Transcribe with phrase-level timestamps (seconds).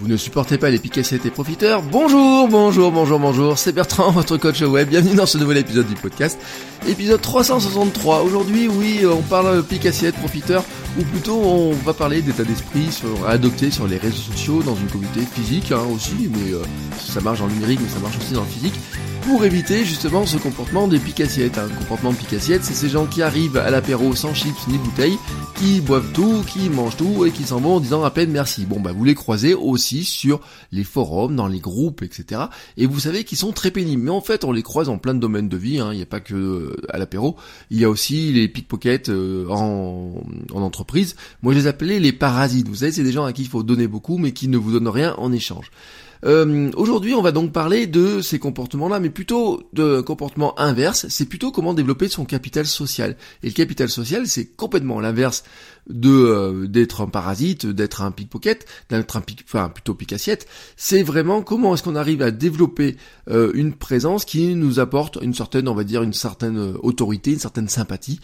[0.00, 4.36] Vous ne supportez pas les picassiettes et profiteurs Bonjour, bonjour, bonjour, bonjour, c'est Bertrand, votre
[4.36, 4.88] coach web.
[4.88, 6.38] Bienvenue dans ce nouvel épisode du podcast,
[6.86, 8.22] épisode 363.
[8.22, 10.62] Aujourd'hui, oui, on parle picassiettes, profiteurs,
[11.00, 13.36] ou plutôt on va parler d'état d'esprit sur, à
[13.72, 16.62] sur les réseaux sociaux, dans une communauté physique hein, aussi, mais euh,
[16.96, 18.74] ça marche en numérique, mais ça marche aussi dans le physique
[19.28, 21.58] pour éviter justement ce comportement des picassiettes.
[21.58, 25.18] Un comportement de picassiette, c'est ces gens qui arrivent à l'apéro sans chips ni bouteilles,
[25.54, 28.64] qui boivent tout, qui mangent tout et qui s'en vont en disant à peine merci.
[28.64, 30.40] Bon bah vous les croisez aussi sur
[30.72, 32.42] les forums, dans les groupes, etc.
[32.78, 34.02] Et vous savez qu'ils sont très pénibles.
[34.02, 35.90] Mais en fait on les croise en plein de domaines de vie, hein.
[35.92, 37.36] il n'y a pas que euh, à l'apéro,
[37.70, 40.22] il y a aussi les pickpockets euh, en,
[40.52, 41.16] en entreprise.
[41.42, 42.66] Moi je les appelais les parasites.
[42.66, 44.72] Vous savez c'est des gens à qui il faut donner beaucoup mais qui ne vous
[44.72, 45.70] donnent rien en échange.
[46.24, 51.06] Euh, Aujourd'hui, on va donc parler de ces comportements-là, mais plutôt de comportements inverses.
[51.08, 53.16] C'est plutôt comment développer son capital social.
[53.42, 55.44] Et le capital social, c'est complètement l'inverse
[55.88, 60.46] de euh, d'être un parasite, d'être un pickpocket, d'être un pic, enfin plutôt picassiette.
[60.76, 62.96] C'est vraiment comment est-ce qu'on arrive à développer
[63.30, 67.32] euh, une présence qui nous apporte une certaine, on va dire, une certaine euh, autorité,
[67.32, 68.20] une certaine sympathie,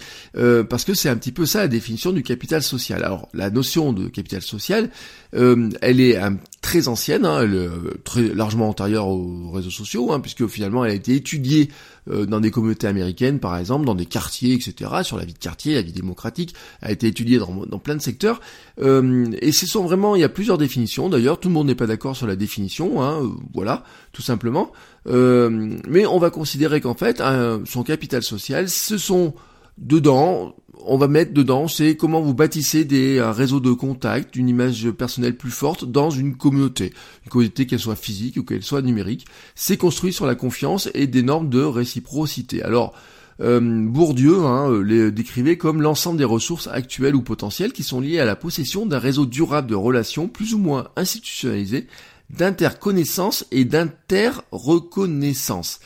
[0.69, 3.03] parce que c'est un petit peu ça la définition du capital social.
[3.05, 4.91] Alors la notion de capital social,
[5.33, 10.21] elle est un très ancienne, hein, elle est très largement antérieure aux réseaux sociaux, hein,
[10.21, 11.69] puisque finalement elle a été étudiée
[12.11, 15.39] euh, dans des communautés américaines par exemple, dans des quartiers, etc., sur la vie de
[15.39, 18.41] quartier, la vie démocratique, a été étudiée dans, plein de secteurs,
[18.81, 21.75] euh, et ce sont vraiment, il y a plusieurs définitions d'ailleurs, tout le monde n'est
[21.75, 24.73] pas d'accord sur la définition, hein, euh, voilà, tout simplement,
[25.07, 27.23] mais on va considérer qu'en fait,
[27.67, 29.35] son capital social, ce sont
[29.79, 30.55] dedans
[30.87, 34.91] on va mettre dedans, c'est comment vous bâtissez des un réseau de contacts, une image
[34.91, 36.93] personnelle plus forte dans une communauté.
[37.25, 39.27] Une communauté qu'elle soit physique ou qu'elle soit numérique.
[39.55, 42.63] C'est construit sur la confiance et des normes de réciprocité.
[42.63, 42.95] Alors,
[43.41, 48.21] euh, Bourdieu hein, les décrivait comme l'ensemble des ressources actuelles ou potentielles qui sont liées
[48.21, 51.87] à la possession d'un réseau durable de relations plus ou moins institutionnalisées,
[52.31, 55.81] d'interconnaissance et d'interreconnaissance.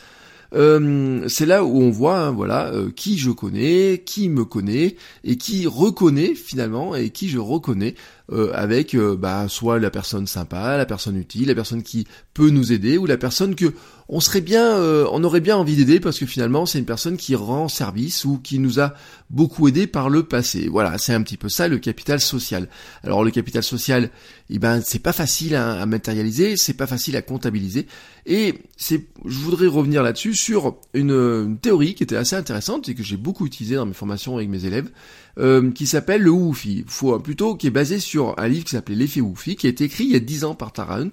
[0.54, 4.96] Euh, c'est là où on voit, hein, voilà, euh, qui je connais, qui me connaît
[5.24, 7.94] et qui reconnaît finalement et qui je reconnais
[8.32, 12.72] euh, avec bah, soit la personne sympa, la personne utile, la personne qui peut nous
[12.72, 13.74] aider ou la personne que
[14.10, 14.80] on serait bien,
[15.12, 18.38] on aurait bien envie d'aider parce que finalement c'est une personne qui rend service ou
[18.38, 18.94] qui nous a
[19.28, 20.66] beaucoup aidé par le passé.
[20.66, 22.68] Voilà, c'est un petit peu ça le capital social.
[23.04, 24.08] Alors le capital social,
[24.48, 27.86] eh ben c'est pas facile à, matérialiser, c'est pas facile à comptabiliser.
[28.24, 33.02] Et c'est, je voudrais revenir là-dessus sur une, théorie qui était assez intéressante et que
[33.02, 34.90] j'ai beaucoup utilisée dans mes formations avec mes élèves,
[35.38, 36.84] euh, qui s'appelle le Woofi.
[36.86, 39.84] Faut plutôt qui est basé sur un livre qui s'appelait l'effet Woofi, qui a été
[39.84, 41.12] écrit il y a 10 ans par Tara Hunt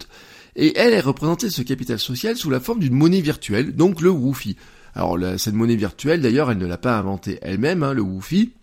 [0.56, 4.10] et elle, est représentée ce capital social sous la forme d'une monnaie virtuelle, donc le
[4.10, 4.56] Woofy.
[4.94, 8.54] Alors cette monnaie virtuelle, d'ailleurs, elle ne l'a pas inventée elle-même, hein, le Woofy.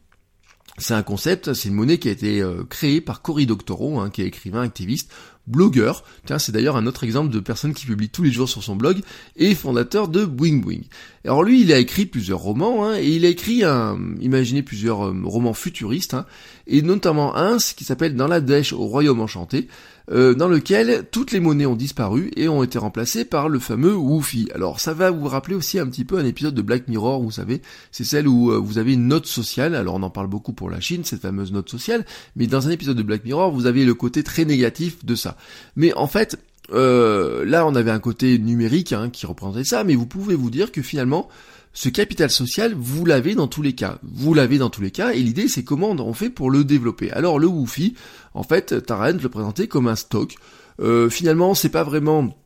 [0.78, 4.08] C'est un concept, c'est une monnaie qui a été euh, créée par Cory Doctorow, hein,
[4.08, 5.12] qui est écrivain, activiste,
[5.46, 6.04] blogueur.
[6.26, 8.76] Tiens, c'est d'ailleurs un autre exemple de personne qui publie tous les jours sur son
[8.76, 9.00] blog
[9.36, 10.82] et fondateur de Boing Boing.
[11.24, 15.06] Alors lui, il a écrit plusieurs romans hein, et il a écrit un, imaginez plusieurs
[15.06, 16.26] euh, romans futuristes hein,
[16.66, 19.68] et notamment un qui s'appelle Dans la dèche au royaume enchanté.
[20.10, 23.94] Euh, dans lequel toutes les monnaies ont disparu et ont été remplacées par le fameux
[23.94, 24.48] Woofy.
[24.52, 27.30] Alors ça va vous rappeler aussi un petit peu un épisode de Black Mirror, vous
[27.30, 30.52] savez, c'est celle où euh, vous avez une note sociale, alors on en parle beaucoup
[30.52, 32.04] pour la Chine, cette fameuse note sociale,
[32.34, 35.31] mais dans un épisode de Black Mirror, vous avez le côté très négatif de ça.
[35.76, 36.38] Mais en fait,
[36.72, 40.50] euh, là on avait un côté numérique hein, qui représentait ça, mais vous pouvez vous
[40.50, 41.28] dire que finalement,
[41.74, 43.98] ce capital social, vous l'avez dans tous les cas.
[44.02, 47.10] Vous l'avez dans tous les cas, et l'idée c'est comment on fait pour le développer.
[47.10, 47.94] Alors le Woofy,
[48.34, 50.34] en fait, Tarrant le présentait comme un stock.
[50.80, 52.36] Euh, finalement, c'est pas vraiment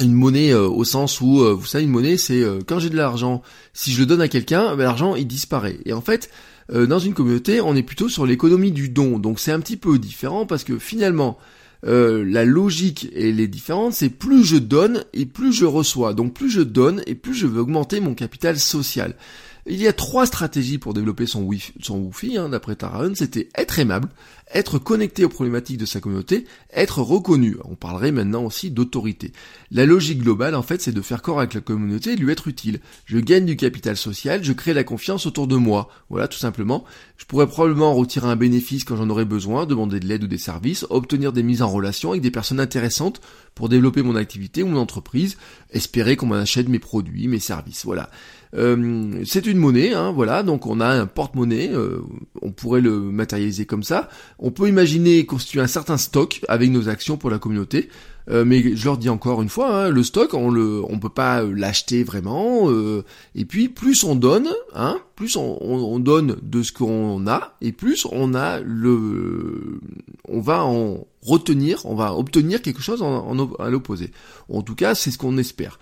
[0.00, 3.42] une monnaie euh, au sens où, vous savez, une monnaie, c'est quand j'ai de l'argent,
[3.72, 5.78] si je le donne à quelqu'un, ben, l'argent il disparaît.
[5.84, 6.30] Et en fait,
[6.72, 9.18] dans une communauté, on est plutôt sur l'économie du don.
[9.18, 11.36] Donc c'est un petit peu différent parce que finalement,
[11.86, 16.14] euh, la logique et les différentes, c'est plus je donne et plus je reçois.
[16.14, 19.14] Donc plus je donne et plus je veux augmenter mon capital social.
[19.72, 23.78] Il y a trois stratégies pour développer son wifi, son hein, d'après Taraon, c'était être
[23.78, 24.08] aimable,
[24.52, 27.56] être connecté aux problématiques de sa communauté, être reconnu.
[27.66, 29.32] On parlerait maintenant aussi d'autorité.
[29.70, 32.48] La logique globale, en fait, c'est de faire corps avec la communauté et lui être
[32.48, 32.80] utile.
[33.04, 35.88] Je gagne du capital social, je crée la confiance autour de moi.
[36.08, 36.82] Voilà, tout simplement.
[37.16, 40.38] Je pourrais probablement retirer un bénéfice quand j'en aurais besoin, demander de l'aide ou des
[40.38, 43.20] services, obtenir des mises en relation avec des personnes intéressantes
[43.54, 45.36] pour développer mon activité ou mon entreprise,
[45.70, 47.84] espérer qu'on m'achète mes produits, mes services.
[47.84, 48.10] Voilà.
[48.54, 52.00] Euh, c'est une monnaie, hein, voilà, donc on a un porte-monnaie, euh,
[52.42, 54.08] on pourrait le matérialiser comme ça.
[54.38, 57.88] On peut imaginer constituer un certain stock avec nos actions pour la communauté.
[58.30, 61.08] Euh, mais je leur dis encore une fois, hein, le stock, on le, on peut
[61.08, 62.70] pas l'acheter vraiment.
[62.70, 63.04] Euh,
[63.34, 68.06] et puis plus on donne, hein, plus on, donne de ce qu'on a, et plus
[68.10, 69.80] on a le,
[70.28, 74.12] on va en retenir, on va obtenir quelque chose en, à l'opposé.
[74.48, 75.78] En tout cas, c'est ce qu'on espère.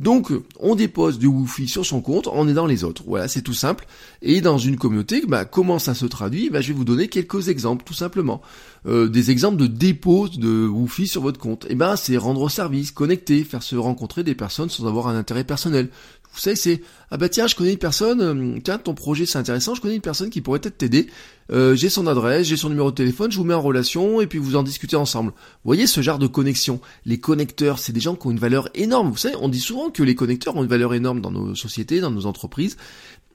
[0.00, 3.02] Donc, on dépose du Wi-Fi sur son compte en aidant les autres.
[3.06, 3.86] Voilà, c'est tout simple.
[4.22, 6.48] Et dans une communauté, bah, comment ça se traduit?
[6.48, 8.40] Bah, Je vais vous donner quelques exemples, tout simplement.
[8.86, 11.66] Euh, des exemples de dépôt de Wi-Fi sur votre compte.
[11.66, 15.16] Et eh ben, c'est rendre service, connecter, faire se rencontrer des personnes sans avoir un
[15.16, 15.90] intérêt personnel.
[16.32, 19.38] Vous savez, c'est ah bah tiens, je connais une personne, euh, tiens, ton projet c'est
[19.38, 21.08] intéressant, je connais une personne qui pourrait peut-être t'aider.
[21.50, 24.26] Euh, j'ai son adresse, j'ai son numéro de téléphone, je vous mets en relation et
[24.26, 25.32] puis vous en discutez ensemble.
[25.32, 26.80] Vous voyez ce genre de connexion?
[27.04, 29.10] Les connecteurs, c'est des gens qui ont une valeur énorme.
[29.10, 32.00] Vous savez, on dit souvent que les connecteurs ont une valeur énorme dans nos sociétés,
[32.00, 32.76] dans nos entreprises.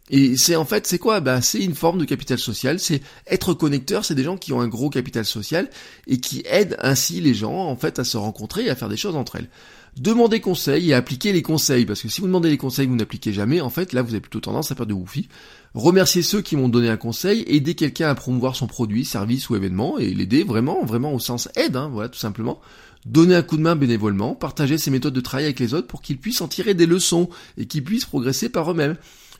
[0.09, 1.19] Et c'est en fait, c'est quoi?
[1.19, 4.61] Bah, C'est une forme de capital social, c'est être connecteur, c'est des gens qui ont
[4.61, 5.69] un gros capital social
[6.05, 8.97] et qui aident ainsi les gens en fait à se rencontrer et à faire des
[8.97, 9.49] choses entre elles.
[9.97, 13.31] Demandez conseil et appliquez les conseils, parce que si vous demandez les conseils, vous n'appliquez
[13.31, 15.29] jamais, en fait, là, vous avez plutôt tendance à faire de woofy.
[15.73, 19.55] Remerciez ceux qui m'ont donné un conseil, aider quelqu'un à promouvoir son produit, service ou
[19.55, 22.59] événement, et l'aider vraiment, vraiment au sens aide, hein, voilà, tout simplement.
[23.05, 26.01] Donner un coup de main bénévolement, partager ses méthodes de travail avec les autres pour
[26.01, 28.97] qu'ils puissent en tirer des leçons et qu'ils puissent progresser par eux-mêmes.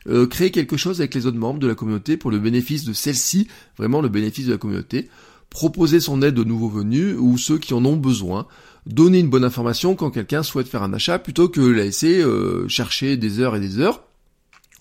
[0.08, 2.92] Euh, créer quelque chose avec les autres membres de la communauté pour le bénéfice de
[2.92, 5.10] celle-ci, vraiment le bénéfice de la communauté.
[5.50, 8.46] Proposer son aide aux nouveaux venus ou ceux qui en ont besoin
[8.86, 13.16] donner une bonne information quand quelqu'un souhaite faire un achat plutôt que laisser euh, chercher
[13.16, 14.02] des heures et des heures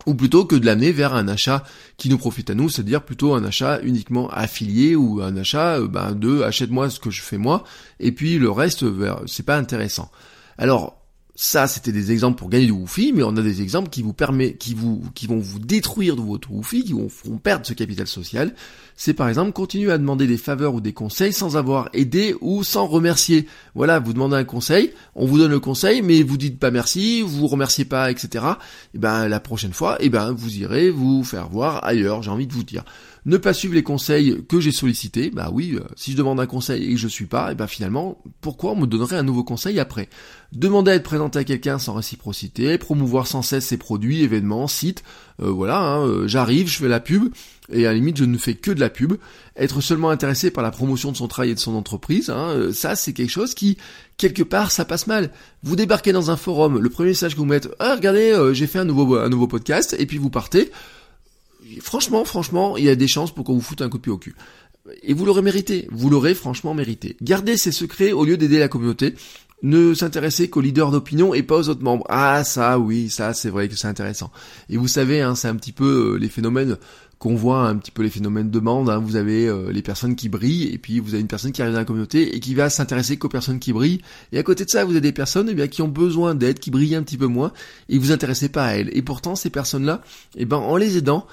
[0.05, 1.63] ou plutôt que de l'amener vers un achat
[1.97, 5.87] qui nous profite à nous, c'est-à-dire plutôt un achat uniquement affilié ou un achat euh,
[5.87, 7.63] ben, de achète-moi ce que je fais moi
[7.99, 8.85] et puis le reste
[9.25, 10.11] c'est pas intéressant.
[10.57, 11.04] Alors
[11.37, 14.13] ça, c'était des exemples pour gagner du Woofy, mais on a des exemples qui vous
[14.13, 17.73] permettent, qui vous, qui vont vous détruire de votre Woofy, qui vont, font perdre ce
[17.73, 18.53] capital social.
[18.95, 22.63] C'est par exemple continuer à demander des faveurs ou des conseils sans avoir aidé ou
[22.63, 23.47] sans remercier.
[23.75, 27.21] Voilà, vous demandez un conseil, on vous donne le conseil, mais vous dites pas merci,
[27.21, 28.45] vous remerciez pas, etc.
[28.93, 32.23] Et ben la prochaine fois, et ben vous irez vous faire voir ailleurs.
[32.23, 32.85] J'ai envie de vous dire
[33.25, 36.45] ne pas suivre les conseils que j'ai sollicités, bah oui, euh, si je demande un
[36.45, 39.43] conseil et que je suis pas, et ben finalement, pourquoi on me donnerait un nouveau
[39.43, 40.09] conseil après?
[40.51, 45.03] Demander à être présenté à quelqu'un sans réciprocité, promouvoir sans cesse ses produits, événements, sites,
[45.41, 47.33] euh, voilà, hein, euh, j'arrive, je fais la pub,
[47.71, 49.13] et à la limite je ne fais que de la pub.
[49.57, 52.95] Être seulement intéressé par la promotion de son travail et de son entreprise, hein, ça
[52.95, 53.77] c'est quelque chose qui,
[54.17, 55.31] quelque part, ça passe mal.
[55.63, 58.79] Vous débarquez dans un forum, le premier message que vous mettez, ah regardez, j'ai fait
[58.79, 60.71] un nouveau, un nouveau podcast, et puis vous partez
[61.81, 64.11] franchement, franchement, il y a des chances pour qu'on vous foute un coup de pied
[64.11, 64.35] au cul.
[65.01, 67.17] Et vous l'aurez mérité, vous l'aurez franchement mérité.
[67.21, 69.15] Gardez ces secrets au lieu d'aider la communauté.
[69.63, 72.05] Ne s'intéresser qu'aux leaders d'opinion et pas aux autres membres.
[72.09, 74.31] Ah ça oui, ça c'est vrai que c'est intéressant.
[74.69, 76.77] Et vous savez, hein, c'est un petit peu euh, les phénomènes
[77.17, 78.89] qu'on voit un petit peu les phénomènes de bande.
[78.89, 78.99] Hein.
[78.99, 81.73] Vous avez euh, les personnes qui brillent, et puis vous avez une personne qui arrive
[81.73, 84.01] dans la communauté et qui va s'intéresser qu'aux personnes qui brillent.
[84.31, 86.59] Et à côté de ça, vous avez des personnes eh bien, qui ont besoin d'aide,
[86.59, 87.51] qui brillent un petit peu moins,
[87.89, 88.95] et vous intéressez pas à elles.
[88.95, 90.01] Et pourtant, ces personnes-là,
[90.35, 91.25] eh ben, en les aidant,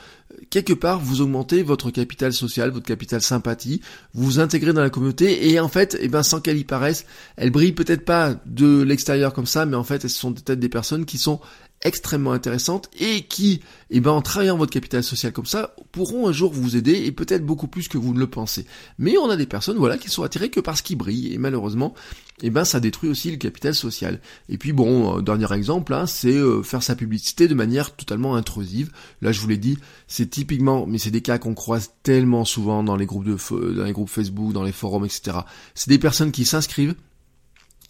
[0.50, 3.80] quelque part, vous augmentez votre capital social, votre capital sympathie,
[4.14, 7.06] vous intégrez dans la communauté, et en fait, eh ben, sans qu'elles y paraissent,
[7.36, 10.68] elles brillent peut-être pas de l'extérieur comme ça, mais en fait, elles sont peut-être des
[10.68, 11.40] personnes qui sont
[11.84, 16.32] extrêmement intéressantes et qui, eh ben, en travaillant votre capital social comme ça, pourront un
[16.32, 18.66] jour vous aider et peut-être beaucoup plus que vous ne le pensez.
[18.98, 21.94] Mais on a des personnes, voilà, qui sont attirées que parce qu'ils brillent et malheureusement,
[22.42, 24.20] eh ben, ça détruit aussi le capital social.
[24.48, 28.34] Et puis bon, euh, dernier exemple, hein, c'est euh, faire sa publicité de manière totalement
[28.34, 28.90] intrusive.
[29.20, 29.78] Là, je vous l'ai dit,
[30.08, 33.84] c'est typiquement, mais c'est des cas qu'on croise tellement souvent dans les groupes de, dans
[33.84, 35.38] les groupes Facebook, dans les forums, etc.
[35.74, 36.94] C'est des personnes qui s'inscrivent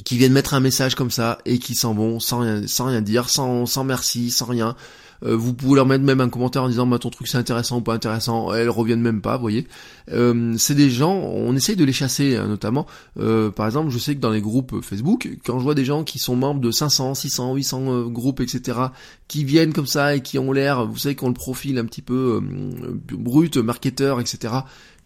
[0.05, 3.01] qui viennent mettre un message comme ça et qui s'en vont sans rien, sans rien
[3.01, 4.77] dire, sans, sans merci, sans rien.
[5.25, 7.79] Euh, vous pouvez leur mettre même un commentaire en disant bah ton truc c'est intéressant
[7.79, 9.67] ou pas intéressant, elles reviennent même pas, vous voyez.
[10.11, 12.87] Euh, c'est des gens, on essaye de les chasser hein, notamment.
[13.21, 16.03] Euh, par exemple, je sais que dans les groupes Facebook, quand je vois des gens
[16.03, 18.79] qui sont membres de 500, 600, 800 groupes, etc.,
[19.29, 22.03] qui viennent comme ça et qui ont l'air, vous savez, qu'on le profil un petit
[22.03, 22.41] peu
[23.13, 24.53] brut, marketeur, etc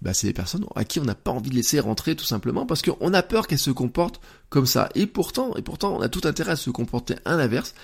[0.02, 2.66] bah, c'est des personnes à qui on n'a pas envie de laisser rentrer tout simplement
[2.66, 4.88] parce qu'on a peur qu'elles se comportent comme ça.
[4.94, 7.74] Et pourtant, et pourtant, on a tout intérêt à se comporter à l'inverse.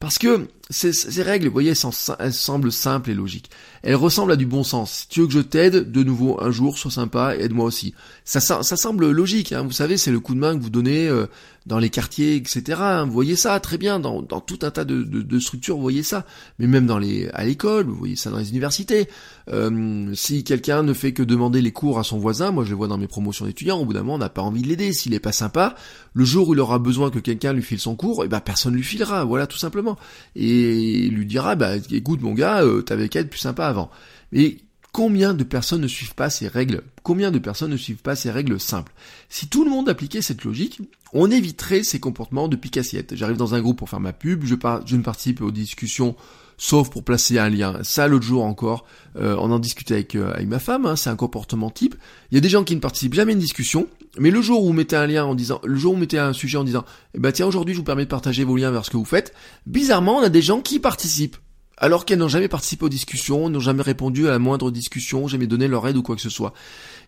[0.00, 1.74] Parce que ces, règles, vous voyez,
[2.18, 3.50] elles semblent simples et logiques.
[3.82, 4.90] Elles ressemblent à du bon sens.
[4.92, 7.92] Si tu veux que je t'aide, de nouveau, un jour, sois sympa, aide-moi aussi.
[8.24, 9.62] Ça, ça, semble logique, hein.
[9.62, 11.26] vous savez, c'est le coup de main que vous donnez euh,
[11.66, 12.78] dans les quartiers, etc.
[12.80, 13.06] Hein.
[13.06, 16.24] Vous voyez ça très bien, dans, tout un tas de, structures, vous voyez ça.
[16.58, 19.08] Mais même dans les, à l'école, vous voyez ça dans les universités.
[19.52, 22.76] Euh, si quelqu'un ne fait que demander les cours à son voisin, moi je le
[22.76, 24.92] vois dans mes promotions d'étudiants, au bout d'un moment, on n'a pas envie de l'aider.
[24.92, 25.74] S'il est pas sympa,
[26.14, 28.74] le jour où il aura besoin que quelqu'un lui file son cours, eh ben personne
[28.74, 29.98] lui filera, voilà, tout simplement.
[30.36, 33.90] Et il lui dira, bah écoute mon gars, euh, t'avais qu'à être plus sympa avant.
[34.32, 34.58] Mais
[34.92, 36.82] Combien de personnes ne suivent pas ces règles?
[37.02, 38.92] Combien de personnes ne suivent pas ces règles simples?
[39.28, 40.80] Si tout le monde appliquait cette logique,
[41.12, 43.14] on éviterait ces comportements de pique-assiette.
[43.14, 46.16] J'arrive dans un groupe pour faire ma pub, je, ne participe aux discussions
[46.60, 47.78] sauf pour placer un lien.
[47.82, 48.84] Ça, l'autre jour encore,
[49.16, 51.94] euh, on en discutait avec, euh, ma femme, hein, c'est un comportement type.
[52.30, 54.62] Il y a des gens qui ne participent jamais à une discussion, mais le jour
[54.62, 56.64] où vous mettez un lien en disant, le jour où vous mettez un sujet en
[56.64, 58.98] disant, eh ben tiens, aujourd'hui je vous permets de partager vos liens vers ce que
[58.98, 59.32] vous faites,
[59.66, 61.38] bizarrement, on a des gens qui participent.
[61.82, 65.46] Alors qu'elles n'ont jamais participé aux discussions, n'ont jamais répondu à la moindre discussion, jamais
[65.46, 66.52] donné leur aide ou quoi que ce soit.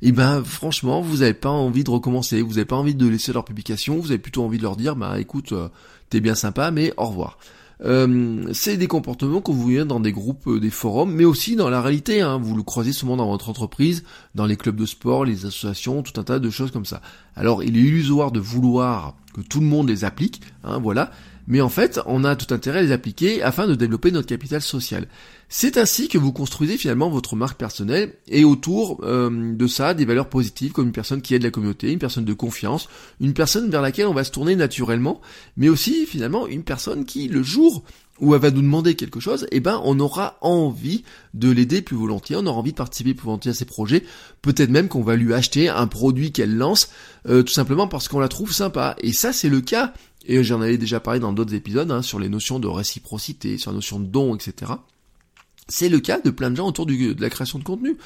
[0.00, 3.06] Et eh ben franchement, vous n'avez pas envie de recommencer, vous n'avez pas envie de
[3.06, 5.68] laisser leur publication, vous avez plutôt envie de leur dire, bah écoute, euh,
[6.08, 7.38] t'es bien sympa, mais au revoir.
[7.84, 11.56] Euh, c'est des comportements que vous voyez dans des groupes, euh, des forums, mais aussi
[11.56, 12.20] dans la réalité.
[12.20, 12.38] Hein.
[12.38, 16.18] Vous le croisez souvent dans votre entreprise, dans les clubs de sport, les associations, tout
[16.20, 17.02] un tas de choses comme ça.
[17.34, 21.10] Alors, il est illusoire de vouloir que tout le monde les applique, hein, voilà.
[21.46, 24.62] Mais en fait, on a tout intérêt à les appliquer afin de développer notre capital
[24.62, 25.06] social.
[25.48, 30.04] C'est ainsi que vous construisez finalement votre marque personnelle et autour euh, de ça des
[30.04, 32.88] valeurs positives comme une personne qui aide la communauté, une personne de confiance,
[33.20, 35.20] une personne vers laquelle on va se tourner naturellement,
[35.56, 37.84] mais aussi finalement une personne qui le jour
[38.20, 41.02] où elle va nous demander quelque chose, eh ben on aura envie
[41.34, 44.04] de l'aider plus volontiers, on aura envie de participer plus volontiers à ses projets,
[44.42, 46.88] peut-être même qu'on va lui acheter un produit qu'elle lance,
[47.28, 48.94] euh, tout simplement parce qu'on la trouve sympa.
[49.00, 49.92] Et ça c'est le cas,
[50.26, 53.70] et j'en avais déjà parlé dans d'autres épisodes, hein, sur les notions de réciprocité, sur
[53.70, 54.72] la notion de don, etc.
[55.68, 57.96] C'est le cas de plein de gens autour de la création de contenu.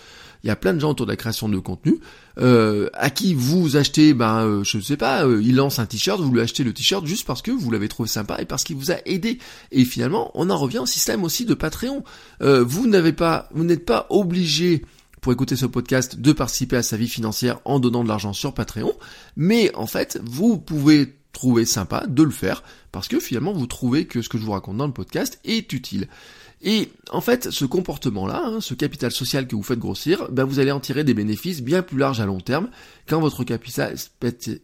[0.44, 1.99] Il y a plein de gens autour de la création de contenu
[2.38, 5.87] euh, à qui vous achetez, ben euh, je ne sais pas, euh, il lance un
[5.87, 8.62] t-shirt, vous lui achetez le t-shirt juste parce que vous l'avez trouvé sympa et parce
[8.62, 9.38] qu'il vous a aidé.
[9.73, 12.04] Et finalement, on en revient au système aussi de Patreon.
[12.40, 14.85] vous n'avez pas, vous n'êtes pas obligé
[15.20, 18.54] pour écouter ce podcast de participer à sa vie financière en donnant de l'argent sur
[18.54, 18.92] Patreon,
[19.35, 22.62] mais en fait, vous pouvez trouver sympa de le faire
[22.93, 25.71] parce que finalement vous trouvez que ce que je vous raconte dans le podcast est
[25.75, 26.09] utile.
[26.62, 30.59] Et en fait, ce comportement-là, hein, ce capital social que vous faites grossir, ben vous
[30.59, 32.71] allez en tirer des bénéfices bien plus larges à long terme
[33.07, 33.95] quand votre capital,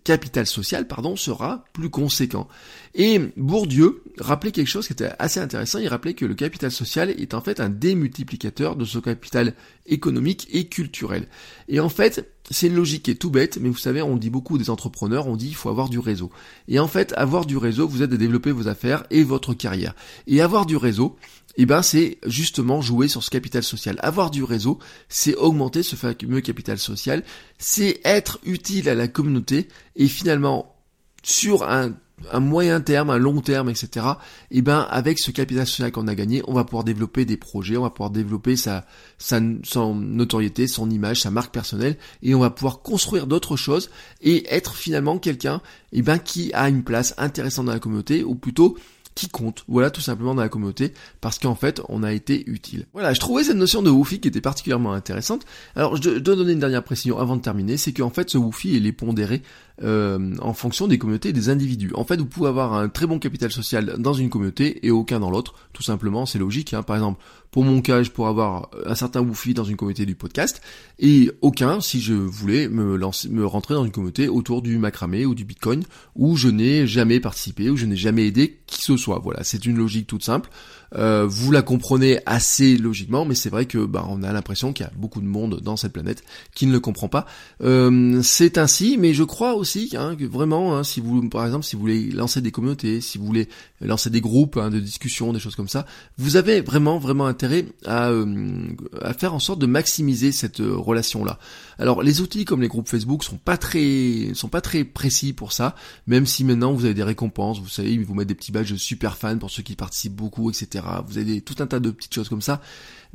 [0.02, 2.49] capital social pardon, sera plus conséquent.
[2.95, 7.11] Et Bourdieu rappelait quelque chose qui était assez intéressant, il rappelait que le capital social
[7.11, 9.52] est en fait un démultiplicateur de ce capital
[9.85, 11.29] économique et culturel.
[11.69, 14.30] Et en fait, c'est une logique qui est tout bête, mais vous savez, on dit
[14.30, 16.30] beaucoup des entrepreneurs, on dit il faut avoir du réseau.
[16.68, 19.94] Et en fait, avoir du réseau vous aide à développer vos affaires et votre carrière.
[20.26, 21.16] Et avoir du réseau,
[21.56, 23.96] eh ben c'est justement jouer sur ce capital social.
[24.00, 27.22] Avoir du réseau, c'est augmenter ce fameux capital social,
[27.58, 30.75] c'est être utile à la communauté et finalement
[31.22, 31.94] sur un,
[32.41, 34.07] moyen terme, un long terme, etc.
[34.50, 37.76] Eh ben avec ce capital social qu'on a gagné, on va pouvoir développer des projets,
[37.76, 38.85] on va pouvoir développer sa,
[39.19, 43.91] sa son notoriété, son image, sa marque personnelle et on va pouvoir construire d'autres choses
[44.21, 45.61] et être finalement quelqu'un
[45.93, 48.76] eh ben qui a une place intéressante dans la communauté ou plutôt
[49.14, 52.87] qui compte, voilà tout simplement dans la communauté, parce qu'en fait on a été utile.
[52.93, 55.45] Voilà, je trouvais cette notion de woofy qui était particulièrement intéressante.
[55.76, 58.76] Alors je dois donner une dernière précision avant de terminer, c'est qu'en fait ce woofy
[58.76, 59.43] il est pondéré
[59.83, 61.93] euh, en fonction des communautés et des individus.
[61.95, 65.21] En fait vous pouvez avoir un très bon capital social dans une communauté et aucun
[65.21, 66.75] dans l'autre, tout simplement c'est logique.
[66.75, 66.83] Hein.
[66.83, 70.14] Par exemple pour mon cas, je pourrais avoir un certain woofy dans une communauté du
[70.14, 70.62] podcast
[70.99, 75.26] et aucun si je voulais me lancer, me rentrer dans une communauté autour du macramé
[75.26, 75.85] ou du bitcoin
[76.17, 79.19] où je n'ai jamais participé, où je n'ai jamais aidé qui que ce soit.
[79.19, 80.49] Voilà, c'est une logique toute simple.
[80.95, 84.85] Euh, vous la comprenez assez logiquement, mais c'est vrai que bah, on a l'impression qu'il
[84.85, 86.25] y a beaucoup de monde dans cette planète
[86.55, 87.26] qui ne le comprend pas.
[87.62, 91.64] Euh, c'est ainsi, mais je crois aussi hein, que vraiment, hein, si vous, par exemple,
[91.64, 93.49] si vous voulez lancer des communautés, si vous voulez
[93.81, 95.87] lancer des groupes hein, de discussion, des choses comme ça,
[96.19, 98.69] vous avez vraiment, vraiment intérêt à, euh,
[99.00, 101.38] à faire en sorte de maximiser cette relation-là.
[101.78, 105.52] Alors, les outils comme les groupes Facebook sont pas très, sont pas très précis pour
[105.52, 105.75] ça,
[106.07, 108.75] même si maintenant vous avez des récompenses, vous savez, ils vous mettent des petits badges
[108.75, 110.85] super fans pour ceux qui participent beaucoup, etc.
[111.07, 112.61] Vous avez tout un tas de petites choses comme ça.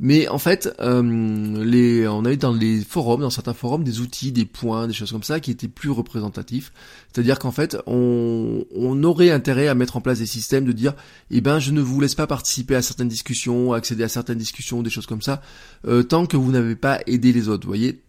[0.00, 4.30] Mais en fait, euh, les, on avait dans les forums, dans certains forums, des outils,
[4.30, 6.37] des points, des choses comme ça qui étaient plus représentatifs.
[7.12, 10.94] C'est-à-dire qu'en fait, on, on, aurait intérêt à mettre en place des systèmes de dire,
[11.30, 14.82] eh ben, je ne vous laisse pas participer à certaines discussions, accéder à certaines discussions,
[14.82, 15.42] des choses comme ça,
[15.86, 17.66] euh, tant que vous n'avez pas aidé les autres.
[17.66, 18.02] Voyez,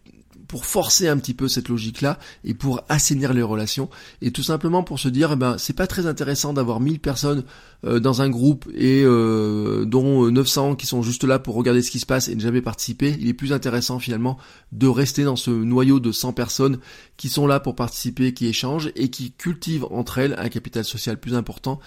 [0.50, 3.88] pour forcer un petit peu cette logique-là et pour assainir les relations
[4.20, 7.44] et tout simplement pour se dire, ben, c'est pas très intéressant d'avoir 1000 personnes
[7.84, 11.92] euh, dans un groupe et euh, dont 900 qui sont juste là pour regarder ce
[11.92, 13.16] qui se passe et ne jamais participer.
[13.20, 14.38] Il est plus intéressant finalement
[14.72, 16.80] de rester dans ce noyau de 100 personnes
[17.16, 21.20] qui sont là pour participer, qui échangent et qui cultivent entre elles un capital social
[21.20, 21.78] plus important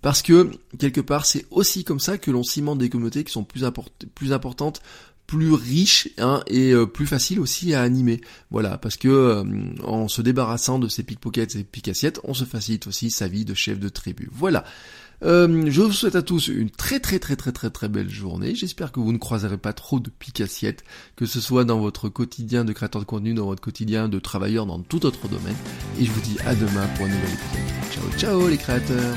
[0.00, 0.48] parce que
[0.78, 3.64] quelque part c'est aussi comme ça que l'on cimente des communautés qui sont plus,
[4.14, 4.80] plus importantes
[5.26, 8.20] plus riche hein, et euh, plus facile aussi à animer.
[8.50, 9.44] Voilà, parce que euh,
[9.82, 13.54] en se débarrassant de ces pickpockets et picassiettes, on se facilite aussi sa vie de
[13.54, 14.28] chef de tribu.
[14.32, 14.64] Voilà.
[15.24, 18.54] Euh, je vous souhaite à tous une très très très très très très belle journée.
[18.54, 20.82] J'espère que vous ne croiserez pas trop de pique-assiettes,
[21.16, 24.66] que ce soit dans votre quotidien de créateur de contenu, dans votre quotidien de travailleur,
[24.66, 25.56] dans tout autre domaine.
[26.00, 27.92] Et je vous dis à demain pour un nouvel épisode.
[27.92, 29.16] Ciao ciao les créateurs